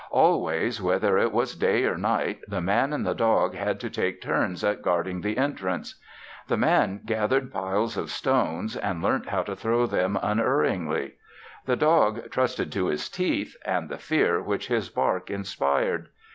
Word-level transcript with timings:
Always, 0.09 0.81
whether 0.81 1.19
it 1.19 1.31
was 1.31 1.55
day 1.55 1.83
or 1.85 1.95
night, 1.95 2.39
the 2.47 2.59
Man 2.59 2.91
and 2.91 3.05
the 3.05 3.13
dog 3.13 3.53
had 3.53 3.79
to 3.81 3.89
take 3.91 4.19
turns 4.19 4.63
at 4.63 4.81
guarding 4.81 5.21
the 5.21 5.37
entrance. 5.37 6.01
The 6.47 6.57
Man 6.57 7.01
gathered 7.05 7.53
piles 7.53 7.97
of 7.97 8.09
stones 8.09 8.75
and 8.75 9.03
learnt 9.03 9.27
how 9.27 9.43
to 9.43 9.55
throw 9.55 9.85
them 9.85 10.17
unerringly. 10.19 11.17
The 11.67 11.75
dog 11.75 12.31
trusted 12.31 12.71
to 12.71 12.87
his 12.87 13.09
teeth 13.09 13.55
and 13.63 13.89
the 13.89 13.99
fear 13.99 14.41
which 14.41 14.69
his 14.69 14.89
bark 14.89 15.29
inspired. 15.29 16.09